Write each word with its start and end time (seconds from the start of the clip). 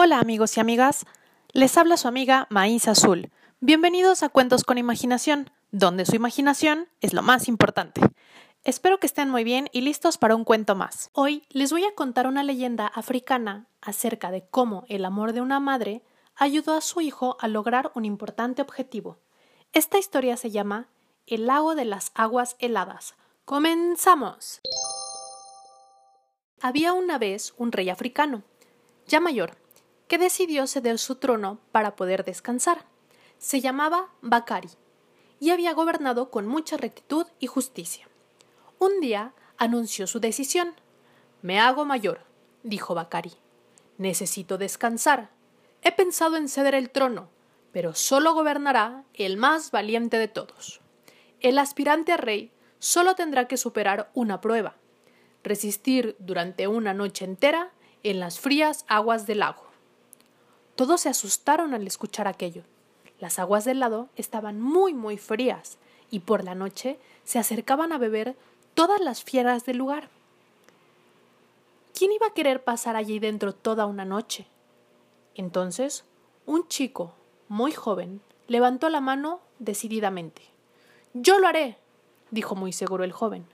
Hola 0.00 0.20
amigos 0.20 0.56
y 0.56 0.60
amigas, 0.60 1.06
les 1.52 1.76
habla 1.76 1.96
su 1.96 2.06
amiga 2.06 2.46
Maíz 2.50 2.86
Azul. 2.86 3.32
Bienvenidos 3.58 4.22
a 4.22 4.28
Cuentos 4.28 4.62
con 4.62 4.78
Imaginación, 4.78 5.50
donde 5.72 6.06
su 6.06 6.14
imaginación 6.14 6.86
es 7.00 7.14
lo 7.14 7.22
más 7.22 7.48
importante. 7.48 8.00
Espero 8.62 9.00
que 9.00 9.08
estén 9.08 9.28
muy 9.28 9.42
bien 9.42 9.68
y 9.72 9.80
listos 9.80 10.16
para 10.16 10.36
un 10.36 10.44
cuento 10.44 10.76
más. 10.76 11.10
Hoy 11.14 11.42
les 11.50 11.72
voy 11.72 11.84
a 11.84 11.96
contar 11.96 12.28
una 12.28 12.44
leyenda 12.44 12.86
africana 12.86 13.66
acerca 13.80 14.30
de 14.30 14.46
cómo 14.48 14.84
el 14.88 15.04
amor 15.04 15.32
de 15.32 15.40
una 15.40 15.58
madre 15.58 16.04
ayudó 16.36 16.76
a 16.76 16.80
su 16.80 17.00
hijo 17.00 17.36
a 17.40 17.48
lograr 17.48 17.90
un 17.96 18.04
importante 18.04 18.62
objetivo. 18.62 19.18
Esta 19.72 19.98
historia 19.98 20.36
se 20.36 20.52
llama 20.52 20.86
El 21.26 21.46
lago 21.46 21.74
de 21.74 21.86
las 21.86 22.12
aguas 22.14 22.54
heladas. 22.60 23.16
¡Comenzamos! 23.44 24.60
Había 26.60 26.92
una 26.92 27.18
vez 27.18 27.52
un 27.56 27.72
rey 27.72 27.90
africano, 27.90 28.44
ya 29.08 29.18
mayor, 29.18 29.56
que 30.08 30.18
decidió 30.18 30.66
ceder 30.66 30.98
su 30.98 31.16
trono 31.16 31.60
para 31.70 31.94
poder 31.94 32.24
descansar. 32.24 32.84
Se 33.38 33.60
llamaba 33.60 34.08
Bakari 34.22 34.70
y 35.38 35.50
había 35.50 35.74
gobernado 35.74 36.30
con 36.30 36.46
mucha 36.46 36.76
rectitud 36.76 37.26
y 37.38 37.46
justicia. 37.46 38.08
Un 38.78 39.00
día 39.00 39.34
anunció 39.58 40.06
su 40.06 40.18
decisión. 40.18 40.74
Me 41.42 41.60
hago 41.60 41.84
mayor, 41.84 42.22
dijo 42.62 42.94
Bakari. 42.94 43.32
Necesito 43.98 44.58
descansar. 44.58 45.30
He 45.82 45.92
pensado 45.92 46.36
en 46.36 46.48
ceder 46.48 46.74
el 46.74 46.90
trono, 46.90 47.28
pero 47.72 47.94
solo 47.94 48.34
gobernará 48.34 49.04
el 49.14 49.36
más 49.36 49.70
valiente 49.70 50.18
de 50.18 50.28
todos. 50.28 50.80
El 51.40 51.58
aspirante 51.58 52.12
a 52.12 52.16
rey 52.16 52.50
solo 52.78 53.14
tendrá 53.14 53.46
que 53.46 53.56
superar 53.56 54.10
una 54.14 54.40
prueba, 54.40 54.76
resistir 55.44 56.16
durante 56.18 56.66
una 56.66 56.94
noche 56.94 57.24
entera 57.24 57.70
en 58.02 58.20
las 58.20 58.40
frías 58.40 58.84
aguas 58.88 59.26
del 59.26 59.40
lago. 59.40 59.67
Todos 60.78 61.00
se 61.00 61.08
asustaron 61.08 61.74
al 61.74 61.88
escuchar 61.88 62.28
aquello. 62.28 62.62
Las 63.18 63.40
aguas 63.40 63.64
del 63.64 63.80
lago 63.80 64.10
estaban 64.14 64.60
muy, 64.60 64.94
muy 64.94 65.18
frías, 65.18 65.76
y 66.08 66.20
por 66.20 66.44
la 66.44 66.54
noche 66.54 67.00
se 67.24 67.40
acercaban 67.40 67.90
a 67.90 67.98
beber 67.98 68.36
todas 68.74 69.00
las 69.00 69.24
fieras 69.24 69.66
del 69.66 69.76
lugar. 69.76 70.08
¿Quién 71.94 72.12
iba 72.12 72.28
a 72.28 72.32
querer 72.32 72.62
pasar 72.62 72.94
allí 72.94 73.18
dentro 73.18 73.52
toda 73.52 73.86
una 73.86 74.04
noche? 74.04 74.46
Entonces, 75.34 76.04
un 76.46 76.68
chico, 76.68 77.12
muy 77.48 77.72
joven, 77.72 78.20
levantó 78.46 78.88
la 78.88 79.00
mano 79.00 79.40
decididamente. 79.58 80.42
Yo 81.12 81.40
lo 81.40 81.48
haré, 81.48 81.76
dijo 82.30 82.54
muy 82.54 82.72
seguro 82.72 83.02
el 83.02 83.10
joven. 83.10 83.48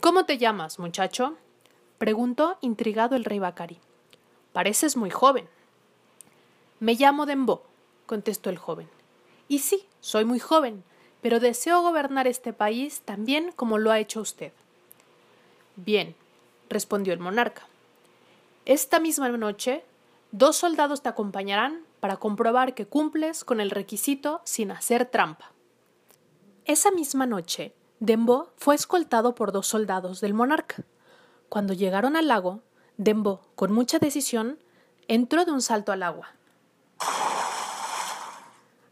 ¿Cómo 0.00 0.24
te 0.24 0.38
llamas, 0.38 0.78
muchacho? 0.78 1.36
preguntó 1.98 2.56
intrigado 2.62 3.16
el 3.16 3.26
rey 3.26 3.38
Bacari. 3.38 3.78
Pareces 4.54 4.96
muy 4.96 5.10
joven. 5.10 5.46
Me 6.80 6.94
llamo 6.94 7.26
Dembo, 7.26 7.64
contestó 8.06 8.50
el 8.50 8.58
joven. 8.58 8.88
Y 9.48 9.60
sí, 9.60 9.86
soy 10.00 10.24
muy 10.24 10.38
joven, 10.38 10.84
pero 11.20 11.40
deseo 11.40 11.82
gobernar 11.82 12.28
este 12.28 12.52
país 12.52 13.00
tan 13.00 13.24
bien 13.24 13.52
como 13.56 13.78
lo 13.78 13.90
ha 13.90 13.98
hecho 13.98 14.20
usted. 14.20 14.52
Bien, 15.76 16.14
respondió 16.68 17.12
el 17.12 17.18
monarca. 17.18 17.66
Esta 18.64 19.00
misma 19.00 19.28
noche, 19.30 19.84
dos 20.30 20.56
soldados 20.56 21.02
te 21.02 21.08
acompañarán 21.08 21.84
para 22.00 22.18
comprobar 22.18 22.74
que 22.74 22.86
cumples 22.86 23.44
con 23.44 23.60
el 23.60 23.70
requisito 23.70 24.40
sin 24.44 24.70
hacer 24.70 25.06
trampa. 25.06 25.50
Esa 26.64 26.90
misma 26.90 27.26
noche, 27.26 27.72
Dembo 27.98 28.52
fue 28.56 28.74
escoltado 28.74 29.34
por 29.34 29.50
dos 29.50 29.66
soldados 29.66 30.20
del 30.20 30.34
monarca. 30.34 30.84
Cuando 31.48 31.72
llegaron 31.72 32.14
al 32.14 32.28
lago, 32.28 32.60
Dembo, 32.98 33.40
con 33.56 33.72
mucha 33.72 33.98
decisión, 33.98 34.58
entró 35.08 35.44
de 35.44 35.52
un 35.52 35.62
salto 35.62 35.90
al 35.90 36.02
agua. 36.02 36.37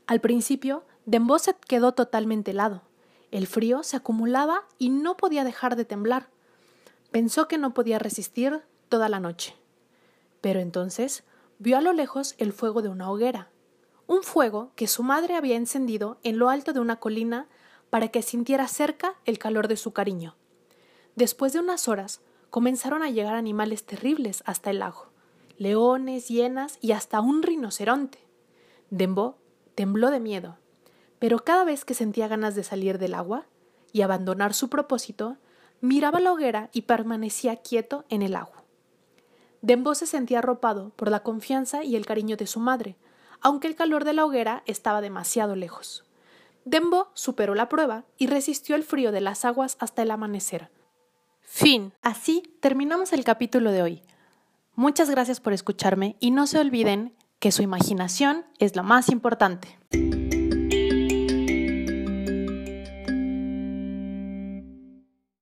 Al 0.06 0.20
principio, 0.20 0.84
Dembo 1.04 1.38
se 1.38 1.54
quedó 1.54 1.92
totalmente 1.92 2.52
helado. 2.52 2.82
El 3.30 3.46
frío 3.46 3.82
se 3.82 3.96
acumulaba 3.96 4.64
y 4.78 4.90
no 4.90 5.16
podía 5.16 5.44
dejar 5.44 5.76
de 5.76 5.84
temblar. 5.84 6.28
Pensó 7.10 7.48
que 7.48 7.58
no 7.58 7.74
podía 7.74 7.98
resistir 7.98 8.62
toda 8.88 9.08
la 9.08 9.20
noche. 9.20 9.56
Pero 10.40 10.60
entonces 10.60 11.24
vio 11.58 11.78
a 11.78 11.80
lo 11.80 11.92
lejos 11.92 12.34
el 12.38 12.52
fuego 12.52 12.82
de 12.82 12.88
una 12.88 13.10
hoguera, 13.10 13.50
un 14.06 14.22
fuego 14.22 14.70
que 14.76 14.86
su 14.86 15.02
madre 15.02 15.34
había 15.34 15.56
encendido 15.56 16.18
en 16.22 16.38
lo 16.38 16.50
alto 16.50 16.72
de 16.72 16.80
una 16.80 16.96
colina 16.96 17.48
para 17.90 18.08
que 18.08 18.22
sintiera 18.22 18.68
cerca 18.68 19.14
el 19.24 19.38
calor 19.38 19.68
de 19.68 19.76
su 19.76 19.92
cariño. 19.92 20.36
Después 21.16 21.52
de 21.52 21.60
unas 21.60 21.88
horas, 21.88 22.20
comenzaron 22.50 23.02
a 23.02 23.10
llegar 23.10 23.34
animales 23.34 23.84
terribles 23.84 24.42
hasta 24.46 24.70
el 24.70 24.80
lago 24.80 25.06
leones, 25.58 26.28
hienas 26.28 26.78
y 26.80 26.92
hasta 26.92 27.20
un 27.20 27.42
rinoceronte. 27.42 28.18
Dembo 28.90 29.38
tembló 29.76 30.10
de 30.10 30.18
miedo, 30.18 30.58
pero 31.20 31.44
cada 31.44 31.64
vez 31.64 31.84
que 31.84 31.94
sentía 31.94 32.26
ganas 32.26 32.56
de 32.56 32.64
salir 32.64 32.98
del 32.98 33.14
agua 33.14 33.46
y 33.92 34.02
abandonar 34.02 34.52
su 34.52 34.68
propósito, 34.68 35.36
miraba 35.80 36.18
la 36.18 36.32
hoguera 36.32 36.70
y 36.72 36.82
permanecía 36.82 37.56
quieto 37.56 38.04
en 38.08 38.22
el 38.22 38.34
agua. 38.34 38.64
Dembo 39.62 39.94
se 39.94 40.06
sentía 40.06 40.40
arropado 40.40 40.90
por 40.90 41.10
la 41.10 41.22
confianza 41.22 41.84
y 41.84 41.96
el 41.96 42.06
cariño 42.06 42.36
de 42.36 42.46
su 42.46 42.60
madre, 42.60 42.96
aunque 43.40 43.68
el 43.68 43.76
calor 43.76 44.04
de 44.04 44.12
la 44.12 44.24
hoguera 44.24 44.62
estaba 44.66 45.00
demasiado 45.00 45.56
lejos. 45.56 46.04
Dembo 46.64 47.08
superó 47.14 47.54
la 47.54 47.68
prueba 47.68 48.04
y 48.18 48.26
resistió 48.26 48.76
el 48.76 48.82
frío 48.82 49.12
de 49.12 49.20
las 49.20 49.44
aguas 49.44 49.76
hasta 49.78 50.02
el 50.02 50.10
amanecer. 50.10 50.70
Fin. 51.40 51.92
Así 52.02 52.42
terminamos 52.60 53.12
el 53.12 53.24
capítulo 53.24 53.72
de 53.72 53.82
hoy. 53.82 54.02
Muchas 54.74 55.08
gracias 55.08 55.40
por 55.40 55.52
escucharme 55.52 56.16
y 56.20 56.32
no 56.32 56.46
se 56.46 56.58
olviden 56.58 57.15
que 57.38 57.52
su 57.52 57.62
imaginación 57.62 58.44
es 58.58 58.76
lo 58.76 58.82
más 58.82 59.08
importante. 59.08 59.78